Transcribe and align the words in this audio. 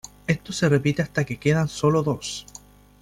Esto 0.25 0.51
se 0.51 0.67
repite 0.67 1.03
hasta 1.03 1.23
que 1.23 1.37
quedan 1.37 1.67
solo 1.67 2.01
dos. 2.01 2.47